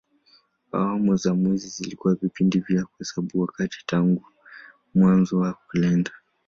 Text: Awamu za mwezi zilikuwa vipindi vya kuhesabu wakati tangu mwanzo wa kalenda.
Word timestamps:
Awamu 0.73 1.15
za 1.17 1.33
mwezi 1.33 1.67
zilikuwa 1.67 2.15
vipindi 2.15 2.59
vya 2.59 2.85
kuhesabu 2.85 3.41
wakati 3.41 3.77
tangu 3.85 4.25
mwanzo 4.95 5.37
wa 5.37 5.57
kalenda. 5.67 6.11